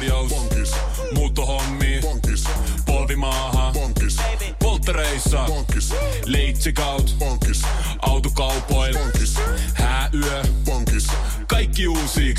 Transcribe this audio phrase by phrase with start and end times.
[0.00, 0.30] Lainatarjous.
[0.30, 0.74] Bonkis.
[1.14, 1.98] Muuttohommi.
[2.02, 2.44] Bonkis.
[2.86, 3.72] Polvimaaha.
[3.72, 4.16] Bonkis.
[4.58, 5.44] Polttereissa.
[5.46, 5.94] Bonkis.
[6.26, 7.16] Leitsikaut.
[7.18, 7.62] Bonkis.
[8.02, 8.98] Autokaupoil.
[8.98, 9.36] Bonkis.
[9.74, 10.42] Hääyö.
[10.64, 11.06] Bonkis.
[11.46, 12.34] Kaikki uusi.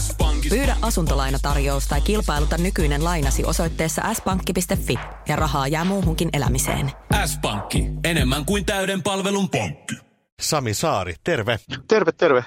[0.00, 0.48] S-pankki.
[0.48, 6.92] Pyydä asuntolainatarjous tai kilpailuta nykyinen lainasi osoitteessa s-pankki.fi ja rahaa jää muuhunkin elämiseen.
[7.26, 7.84] S-pankki.
[8.04, 9.94] Enemmän kuin täyden palvelun pankki.
[10.40, 11.58] Sami Saari, terve.
[11.88, 12.44] Terve, terve.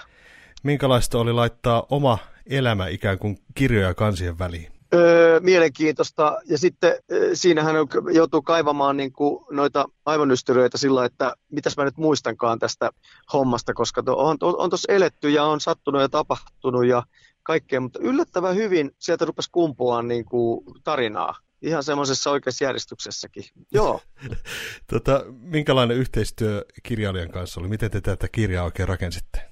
[0.64, 2.18] Minkälaista oli laittaa oma
[2.50, 4.72] elämä ikään kuin kirjoja kansien väliin?
[4.94, 6.38] Öö, mielenkiintoista.
[6.46, 6.94] Ja sitten
[7.34, 7.76] siinähän
[8.14, 12.92] joutuu kaivamaan niin kuin noita aivonystyröitä sillä, että mitäs mä nyt muistankaan tästä
[13.34, 17.04] hommasta, koska to, on, on, on tuossa eletty ja on sattunut ja tapahtunut ja
[17.44, 21.36] kaikkea, mutta yllättävän hyvin sieltä rupesi kumpuaan niin kuin tarinaa.
[21.62, 23.44] Ihan semmoisessa oikeassa järjestyksessäkin.
[23.72, 24.02] Joo.
[24.94, 27.68] tota, minkälainen yhteistyö kirjailijan kanssa oli?
[27.68, 29.49] Miten te tätä kirjaa oikein rakensitte?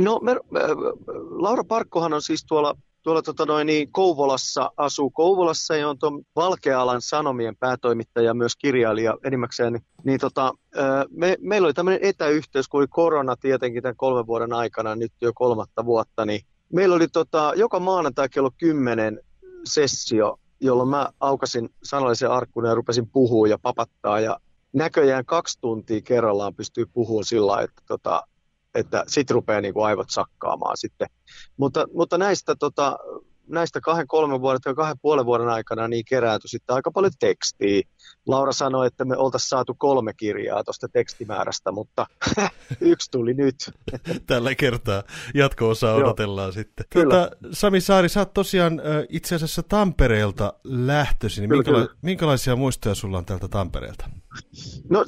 [0.00, 0.60] No, me, me,
[1.30, 6.22] Laura Parkkohan on siis tuolla, tuolla tota noin, niin Kouvolassa, asuu Kouvolassa ja on tuon
[6.36, 9.80] Valkealan Sanomien päätoimittaja, myös kirjailija enimmäkseen.
[10.04, 10.52] Niin tota,
[11.10, 15.32] me, meillä oli tämmöinen etäyhteys, kun oli korona tietenkin tämän kolmen vuoden aikana, nyt jo
[15.34, 16.40] kolmatta vuotta, niin
[16.72, 19.20] meillä oli tota, joka maanantai kello 10
[19.64, 24.38] sessio, jolloin mä aukasin sanallisen arkkun ja rupesin puhua ja papattaa ja
[24.72, 28.22] näköjään kaksi tuntia kerrallaan pystyy puhumaan sillä että tota,
[28.74, 31.08] että sitten rupeaa niin kuin aivot sakkaamaan sitten.
[31.56, 32.98] Mutta, mutta näistä, tota,
[33.48, 37.82] näistä kahden, kolmen vuoden tai kahden puolen vuoden aikana niin kerääntyi sitten aika paljon tekstiä.
[38.26, 42.06] Laura sanoi, että me oltaisiin saatu kolme kirjaa tuosta tekstimäärästä, mutta
[42.80, 43.56] yksi tuli nyt.
[44.26, 45.02] Tällä kertaa
[45.34, 46.86] jatko-osaa odotellaan sitten.
[46.90, 47.28] Kyllä.
[47.28, 51.42] Tuota, Sami Saari, sä oot tosiaan itse asiassa Tampereelta lähtöisin.
[51.42, 54.10] Niin minkäla- minkälaisia muistoja sulla on täältä Tampereelta?
[54.90, 55.04] No,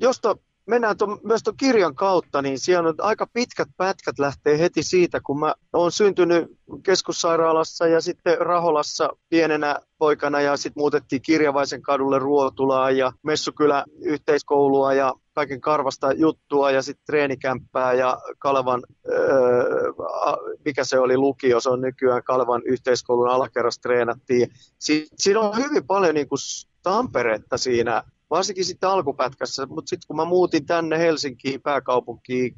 [0.00, 4.82] josta mennään ton, myös tuon kirjan kautta, niin siellä on aika pitkät pätkät lähtee heti
[4.82, 6.46] siitä, kun mä oon syntynyt
[6.82, 14.94] keskussairaalassa ja sitten Raholassa pienenä poikana ja sitten muutettiin Kirjavaisen kadulle Ruotulaan ja Messukylä yhteiskoulua
[14.94, 19.92] ja kaiken karvasta juttua ja sitten treenikämppää ja Kalevan, öö,
[20.64, 24.48] mikä se oli lukio, se on nykyään Kalevan yhteiskoulun alakerras treenattiin.
[24.78, 26.38] Si- siinä on hyvin paljon niin kuin
[26.82, 32.56] Tamperetta siinä varsinkin sitten alkupätkässä, mutta sitten kun mä muutin tänne Helsinkiin, pääkaupunkiin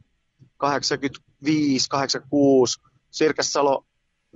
[0.56, 2.80] 85, 86,
[3.10, 3.84] Sirkässalo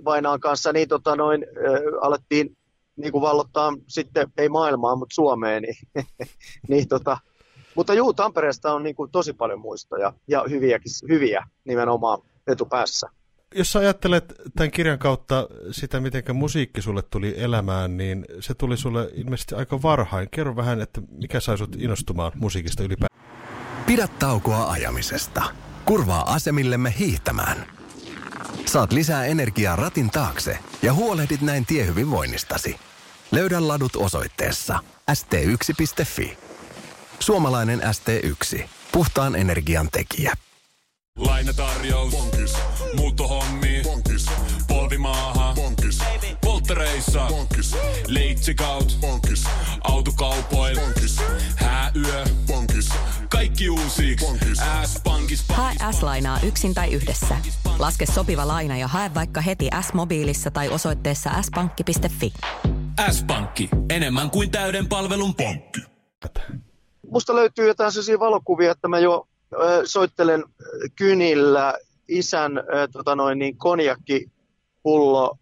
[0.05, 2.57] Vainaan kanssa, niin tota noin, äh, alettiin
[2.95, 5.63] niin kuin vallottaa sitten, ei maailmaa, mutta Suomeen.
[5.63, 5.75] Niin,
[6.69, 7.17] niin tota,
[7.75, 13.09] mutta juu, Tampereesta on niin kuin tosi paljon muistoja ja hyviäkin, hyviä nimenomaan etupäässä
[13.55, 18.77] jos sä ajattelet tämän kirjan kautta sitä, miten musiikki sulle tuli elämään, niin se tuli
[18.77, 20.27] sulle ilmeisesti aika varhain.
[20.31, 23.23] Kerro vähän, että mikä sai sut innostumaan musiikista ylipäätään.
[23.85, 25.43] Pidä taukoa ajamisesta.
[25.85, 27.65] Kurvaa asemillemme hiihtämään.
[28.65, 32.75] Saat lisää energiaa ratin taakse ja huolehdit näin tiehyvinvoinnistasi.
[33.31, 34.79] Löydä ladut osoitteessa
[35.11, 36.37] st1.fi.
[37.19, 38.63] Suomalainen ST1.
[38.91, 40.33] Puhtaan energian tekijä.
[41.19, 42.11] Lainatarjous.
[42.11, 42.53] Bonkis.
[42.95, 43.81] Muuttohommi.
[43.83, 44.25] Bonkis.
[44.67, 45.53] Polvimaaha.
[45.55, 45.99] Bonkis.
[46.41, 47.27] Polttereissa.
[47.29, 47.75] Bonkis.
[48.07, 48.97] Leitsikaut.
[49.01, 49.43] Bonkis.
[49.83, 50.79] Autokaupoil.
[50.79, 51.17] Bonkis.
[51.55, 52.23] Hääyö.
[52.47, 52.89] Bonkis.
[53.29, 54.15] Kaikki uusi.
[54.85, 55.45] S-pankis.
[55.49, 57.37] Hae S-lainaa yksin tai yhdessä.
[57.79, 62.33] Laske sopiva laina ja hae vaikka heti S-mobiilissa tai osoitteessa s-pankki.fi.
[63.11, 63.69] S-pankki.
[63.89, 65.81] Enemmän kuin täyden palvelun pankki.
[67.11, 69.27] Musta löytyy jotain sellaisia valokuvia, että mä jo
[69.85, 70.43] soittelen
[70.95, 71.73] kynillä
[72.07, 72.51] isän
[72.91, 75.37] tota noin, niin konjakkipullo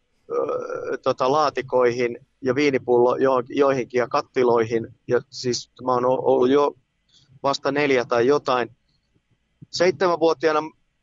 [1.04, 4.88] tota, laatikoihin ja viinipullo jo, joihinkin ja kattiloihin.
[5.08, 6.76] Ja siis mä oon ollut jo
[7.44, 8.76] vasta neljä tai jotain.
[9.72, 10.62] Seitsemänvuotiaana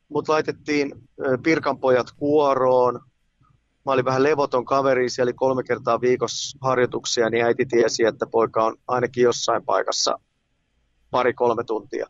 [0.09, 0.91] mut laitettiin
[1.43, 2.99] Pirkanpojat kuoroon.
[3.85, 8.27] Mä olin vähän levoton kaveri, siellä oli kolme kertaa viikossa harjoituksia, niin äiti tiesi, että
[8.27, 10.19] poika on ainakin jossain paikassa
[11.11, 12.07] pari-kolme tuntia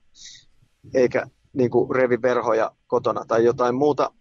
[0.93, 4.11] eikä niin kuin revi verhoja kotona tai jotain muuta.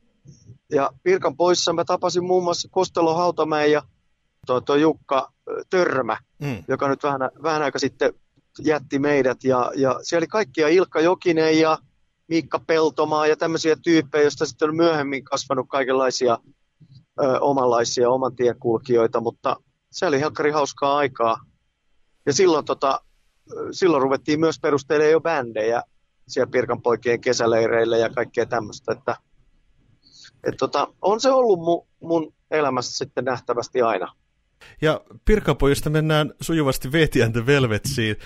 [0.73, 3.83] Ja Pirkan poissa mä tapasin muun muassa Kostelo Hautamäen ja
[4.47, 5.33] tuo, tuo Jukka
[5.71, 6.65] Törmä, mm.
[6.69, 8.15] joka nyt vähän, vähän aika sitten
[8.65, 9.45] jätti meidät.
[9.45, 11.79] Ja, ja siellä oli kaikkia Ilkka Jokinen ja
[12.29, 16.39] Miikka Peltomaa ja tämmöisiä tyyppejä, joista sitten on myöhemmin kasvanut kaikenlaisia
[17.23, 19.57] ö, omanlaisia oman tien kulkijoita, mutta
[19.91, 21.41] se oli helkkari hauskaa aikaa.
[22.27, 23.01] Ja silloin, tota,
[23.71, 25.83] silloin ruvettiin myös perustelemaan jo bändejä
[26.29, 28.93] siellä Pirkan poikien kesäleireille ja kaikkea tämmöistä.
[28.93, 29.17] Että,
[30.45, 34.13] et tota, on se ollut mu, mun elämässä sitten nähtävästi aina.
[34.83, 38.17] Ja Pirkapojista mennään sujuvasti VT and the Velvetsiin.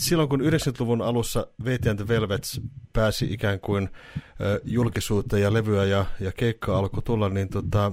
[0.00, 2.60] Silloin kun 90-luvun alussa VT and the Velvets
[2.92, 3.88] pääsi ikään kuin
[4.64, 7.92] julkisuuteen ja levyä ja, ja keikka alkoi tulla, niin tota,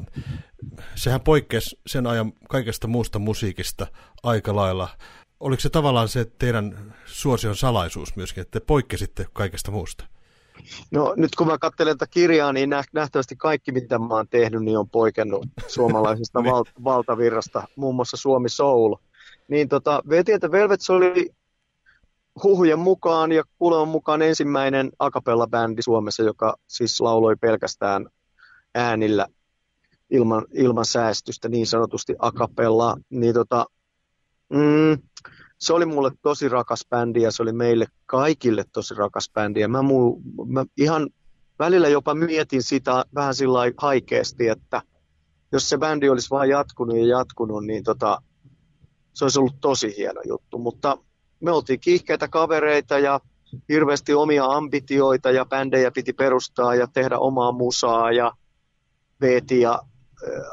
[0.95, 3.88] sehän poikkesi sen ajan kaikesta muusta musiikista
[4.24, 4.89] aika lailla.
[5.40, 10.06] Oliko se tavallaan se teidän suosion salaisuus myöskin, että te poikkesitte kaikesta muusta?
[10.92, 14.78] No nyt kun mä katselen tätä kirjaa, niin nähtävästi kaikki mitä mä oon tehnyt, niin
[14.78, 16.52] on poikennut suomalaisesta niin.
[16.54, 18.96] val- valtavirrasta, muun muassa Suomi Soul.
[19.48, 21.30] Niin tota, Vetientä Velvets oli
[22.44, 28.10] huhujen mukaan ja kuuleman mukaan ensimmäinen akapella-bändi Suomessa, joka siis lauloi pelkästään
[28.76, 29.28] äänillä
[30.10, 32.98] ilman, ilman säästystä, niin sanotusti akapella.
[33.10, 33.66] Niin tota,
[34.50, 34.98] mm,
[35.60, 39.60] se oli mulle tosi rakas bändi ja se oli meille kaikille tosi rakas bändi.
[39.60, 41.10] Ja mä, muu, mä ihan
[41.60, 44.82] välillä jopa mietin sitä vähän sillä haikeasti, että
[45.52, 48.22] jos se bändi olisi vain jatkunut ja jatkunut, niin tota,
[49.14, 50.58] se olisi ollut tosi hieno juttu.
[50.58, 50.98] Mutta
[51.40, 53.20] me oltiin kiihkeitä kavereita ja
[53.70, 58.32] hirveästi omia ambitioita ja bändejä piti perustaa ja tehdä omaa musaa ja
[59.22, 59.80] Veeti ja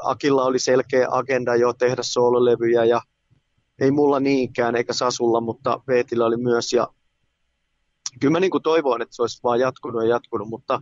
[0.03, 3.01] Akilla oli selkeä agenda jo tehdä soololevyjä ja
[3.81, 6.87] ei mulla niinkään eikä Sasulla, mutta Veetillä oli myös ja
[8.19, 10.81] kyllä mä niin kuin toivoin, että se olisi vaan jatkunut ja jatkunut, mutta,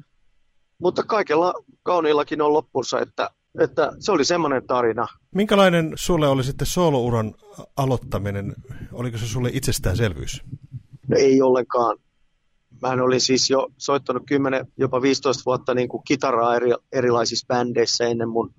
[0.80, 1.54] mutta kaikella
[1.84, 5.08] kauniillakin on loppunsa, että, että se oli semmoinen tarina.
[5.36, 7.34] Minkälainen sulle oli sitten soolouran
[7.78, 8.56] aloittaminen?
[8.92, 10.42] Oliko se sulle itsestäänselvyys?
[11.08, 11.98] No ei ollenkaan.
[12.82, 18.08] Mä olin siis jo soittanut 10, jopa 15 vuotta niin kuin kitaraa eri, erilaisissa bändeissä
[18.08, 18.54] ennen mun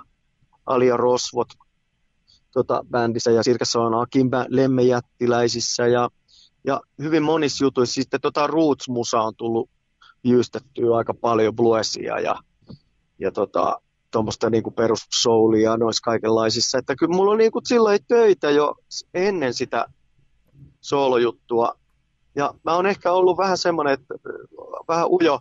[0.66, 1.48] Alia Rosvot
[2.54, 6.08] tota, bändissä ja Sirkassa on Akin lemmejättiläisissä ja,
[6.64, 7.94] ja hyvin monissa jutuissa.
[7.94, 9.70] Sitten tota Roots-musa on tullut
[10.24, 12.36] jyystettyä aika paljon bluesia ja,
[13.18, 13.80] ja tota,
[14.14, 16.78] tuommoista niinku perussoulia noissa kaikenlaisissa.
[16.78, 18.74] Että kyllä mulla on niinku sillä töitä jo
[19.14, 19.86] ennen sitä
[20.80, 21.74] soolojuttua.
[22.36, 24.14] Ja mä oon ehkä ollut vähän semmoinen, että
[24.88, 25.40] vähän ujo,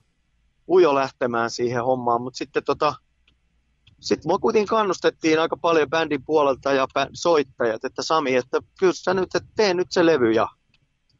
[0.69, 2.93] ujo lähtemään siihen hommaan, mutta sitten tota,
[3.99, 9.13] sitten mua kuitenkin kannustettiin aika paljon bändin puolelta ja soittajat, että Sami, että kyllä sä
[9.13, 10.47] nyt, että tee nyt se levy ja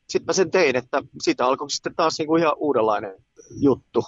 [0.09, 3.15] sitten mä sen tein, että siitä alkoi sitten taas niinku ihan uudenlainen
[3.61, 4.03] juttu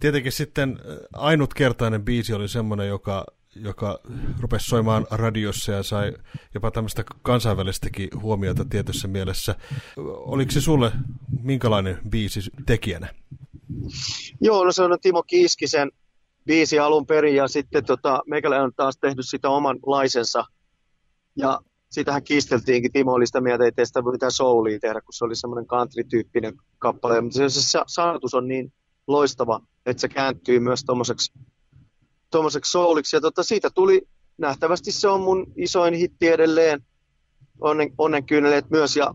[0.00, 0.80] tietenkin sitten
[1.12, 4.00] ainutkertainen biisi oli semmoinen, joka, joka
[4.40, 6.12] rupesi soimaan radiossa ja sai
[6.54, 9.54] jopa tämmöistä kansainvälistäkin huomiota tietyssä mielessä.
[10.06, 10.92] Oliko se sulle
[11.42, 13.14] minkälainen biisi tekijänä?
[14.40, 15.90] Joo, no se on Timo Kiiskisen
[16.46, 20.44] biisi alun perin ja sitten tota, meikäläinen on taas tehnyt sitä oman laisensa.
[21.36, 21.60] Ja
[21.90, 22.92] sitähän kiisteltiinkin.
[22.92, 26.54] Timo oli sitä mieltä, että ei sitä mitään soulia tehdä, kun se oli semmoinen country-tyyppinen
[26.78, 27.20] kappale.
[27.20, 28.72] Mutta se, se sanotus on niin
[29.08, 31.32] loistava, että se kääntyy myös tuommoiseksi
[32.30, 33.16] tommoseksi souliksi.
[33.16, 34.08] Ja tota, siitä tuli,
[34.38, 36.86] nähtävästi se on mun isoin hitti edelleen,
[37.60, 39.14] onnen, onnenkyyneleet myös, ja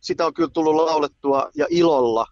[0.00, 2.26] sitä on kyllä tullut laulettua ja ilolla.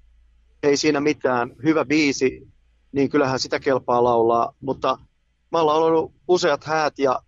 [0.62, 1.52] Ei siinä mitään.
[1.64, 2.48] Hyvä biisi,
[2.92, 4.98] niin kyllähän sitä kelpaa laulaa, mutta
[5.52, 7.22] mä oon laulanut useat häät ja,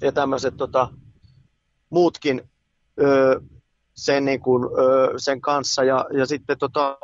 [0.00, 0.88] ja tämmöiset tota,
[1.90, 2.42] muutkin
[3.02, 3.40] ö,
[3.94, 4.68] sen, niin kuin,
[5.16, 5.84] sen kanssa.
[5.84, 6.98] Ja, ja sitten tota,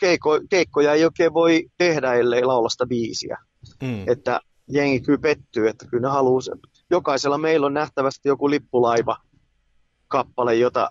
[0.00, 3.38] keikko, keikkoja ei oikein voi tehdä, ellei laulasta biisiä.
[3.82, 4.08] Mm.
[4.08, 6.58] Että jengi kyllä pettyy, että kyllä ne haluaa sen.
[6.90, 9.16] Jokaisella meillä on nähtävästi joku lippulaiva
[10.08, 10.90] kappale, jota,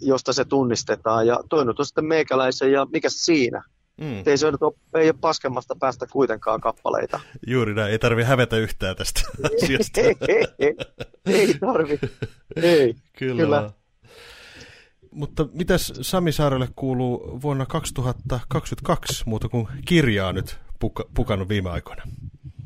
[0.00, 1.26] josta se tunnistetaan.
[1.26, 3.62] Ja toinen on sitten meikäläisen ja mikä siinä?
[4.00, 4.22] Mm.
[4.26, 7.20] Ei se ole, ei ole paskemmasta päästä kuitenkaan kappaleita.
[7.46, 10.00] Juuri näin, ei tarvi hävetä yhtään tästä asiasta.
[10.00, 10.74] ei, ei, ei,
[11.26, 11.98] ei tarvi.
[12.56, 13.42] Ei, kyllä.
[13.42, 13.70] kyllä.
[15.16, 22.02] Mutta mitäs Sami Saarelle kuuluu vuonna 2022 muuta kuin kirjaa nyt puka, pukannut viime aikoina?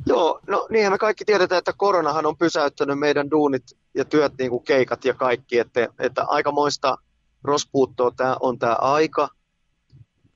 [0.07, 3.63] Joo, no niinhän me kaikki tiedetään, että koronahan on pysäyttänyt meidän duunit
[3.95, 6.97] ja työt, niin kuin keikat ja kaikki, että, että aikamoista
[7.45, 9.29] rospuuttoa tämä on tämä aika.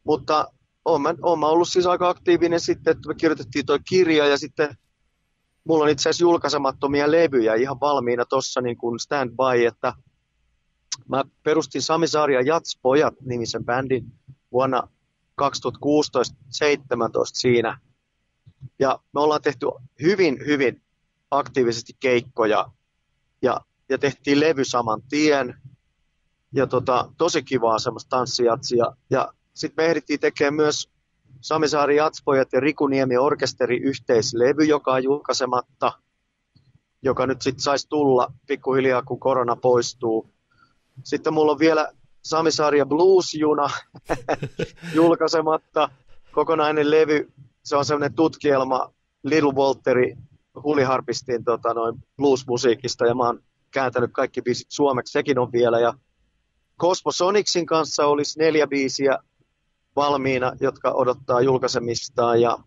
[0.05, 0.49] Mutta
[0.85, 4.77] olen olen ollut siis aika aktiivinen sitten, että me kirjoitettiin tuo kirja ja sitten
[5.65, 9.93] mulla on itse asiassa julkaisemattomia levyjä ihan valmiina tuossa niin kuin stand-by, että
[11.09, 14.13] Mä perustin Sami Saari ja Jats-pojat nimisen bändin
[14.53, 14.89] vuonna
[15.43, 15.47] 2016-2017
[17.25, 17.79] siinä.
[18.79, 19.67] Ja me ollaan tehty
[20.03, 20.83] hyvin, hyvin
[21.31, 22.71] aktiivisesti keikkoja
[23.43, 25.55] ja, ja tehtiin levy saman tien.
[26.53, 28.85] Ja tota, tosi kivaa semmoista tanssijatsia.
[29.11, 30.89] Ja sitten me ehdittiin tekemään myös
[31.41, 35.93] Sami Saari Jatspojat ja Riku Niemi orkesteri yhteislevy, joka on julkaisematta,
[37.03, 40.34] joka nyt sitten saisi tulla pikkuhiljaa, kun korona poistuu.
[41.03, 41.93] Sitten mulla on vielä
[42.25, 43.71] Sami Saari ja Blues-juna
[44.95, 45.89] julkaisematta,
[46.33, 47.33] kokonainen levy.
[47.65, 50.17] Se on sellainen tutkielma Little Walteri
[50.63, 55.81] huliharpistin tota, noin blues-musiikista ja mä oon kääntänyt kaikki biisit suomeksi, sekin on vielä.
[55.81, 55.95] Ja
[56.81, 59.19] Cosmo Sonicsin kanssa olisi neljä biisiä
[59.97, 62.41] valmiina, jotka odottaa julkaisemistaan.
[62.41, 62.59] Ja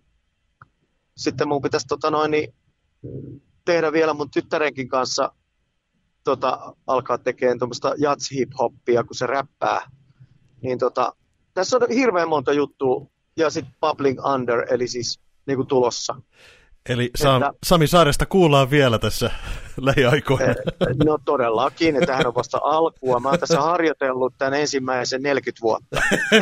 [1.18, 2.54] sitten mun pitäisi tota noin, niin,
[3.66, 5.32] tehdä vielä mun tyttärenkin kanssa
[6.28, 9.82] tota, alkaa tekemään tuommoista jazz hip hoppia, kun se räppää.
[10.62, 11.14] Niin tota,
[11.54, 13.06] tässä on hirveän monta juttua
[13.38, 16.22] ja sitten Bubbling Under, eli siis niin kuin tulossa.
[16.90, 19.32] Eli Sam, että, Sami Saaresta kuullaan vielä tässä
[19.82, 20.50] lähiaikoina.
[20.50, 20.56] Eh,
[21.06, 23.20] no todellakin, että tämähän on vasta alkua.
[23.20, 26.02] Mä oon tässä harjoitellut tämän ensimmäisen 40 vuotta.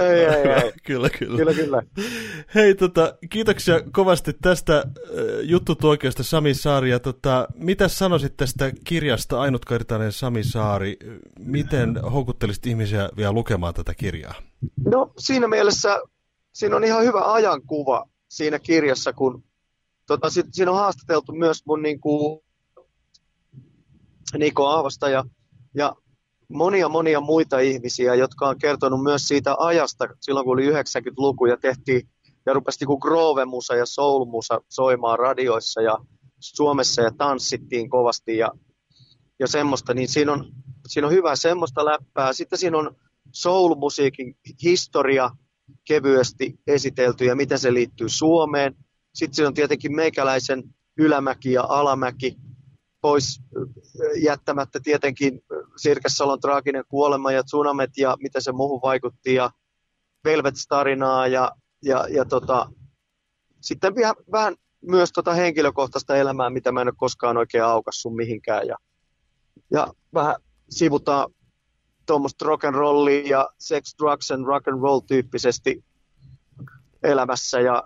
[0.00, 0.72] ei, ei, ei.
[0.84, 1.36] Kyllä, kyllä.
[1.36, 1.82] kyllä, kyllä.
[2.54, 4.84] Hei, tota, kiitoksia kovasti tästä äh,
[5.42, 6.90] juttutuokiosta Sami Saari.
[6.90, 10.96] Ja, tota, mitä sanoisit tästä kirjasta Ainutkartainen Sami Saari?
[11.38, 14.34] Miten houkuttelisit ihmisiä vielä lukemaan tätä kirjaa?
[14.92, 16.00] No siinä mielessä
[16.58, 19.44] siinä on ihan hyvä ajankuva siinä kirjassa, kun
[20.06, 22.40] tota, sit, siinä on haastateltu myös mun niin kuin,
[24.38, 25.24] Niko Aavosta ja,
[25.74, 25.96] ja
[26.48, 31.56] monia monia muita ihmisiä, jotka on kertonut myös siitä ajasta, silloin kun oli 90-luku ja
[31.56, 32.08] tehtiin
[32.46, 35.98] ja rupesi niin Groove-musa ja soul-musa soimaan radioissa ja
[36.40, 38.50] Suomessa ja tanssittiin kovasti ja,
[39.38, 40.52] ja semmoista, niin siinä on,
[40.88, 42.32] siinä on hyvä semmoista läppää.
[42.32, 42.96] Sitten siinä on
[43.32, 45.30] soul-musiikin historia,
[45.84, 48.74] kevyesti esitelty ja miten se liittyy Suomeen.
[49.14, 50.62] Sitten se on tietenkin meikäläisen
[50.98, 52.36] ylämäki ja alamäki,
[53.00, 53.40] pois
[54.22, 55.40] jättämättä tietenkin
[55.76, 59.50] Sirkessalon traaginen kuolema ja tsunamet ja miten se muuhun vaikutti ja
[60.24, 62.70] Velvet-tarinaa ja, ja, ja tota,
[63.60, 68.66] sitten vähän, vähän myös tota henkilökohtaista elämää, mitä mä en ole koskaan oikein aukassu mihinkään
[68.66, 68.76] ja,
[69.70, 70.36] ja vähän
[70.70, 71.30] sivutaan
[72.08, 75.84] tuommoista rock and rollia ja sex, drugs and rock and roll tyyppisesti
[77.02, 77.82] elämässä ja,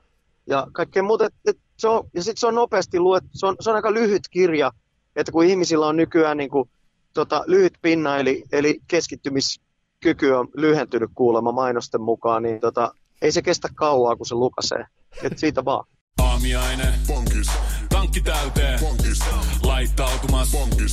[0.46, 1.24] ja kaikkea muuta.
[1.24, 3.92] Et, et se on, ja sitten se on nopeasti luet, se on, se on aika
[3.92, 4.72] lyhyt kirja,
[5.16, 6.70] että kun ihmisillä on nykyään niin kuin,
[7.14, 13.42] tota, lyhyt pinna, eli, eli keskittymiskyky on lyhentynyt kuulemma mainosten mukaan, niin tota, ei se
[13.42, 14.86] kestä kauaa, kun se lukasee.
[15.22, 15.84] Et siitä vaan.
[16.20, 16.94] Aamiaine.
[17.06, 17.50] Bonkis.
[17.88, 18.80] Tankki täyteen.
[18.80, 19.18] Bonkis.
[19.62, 20.52] Laittautumas.
[20.52, 20.92] Bonkis.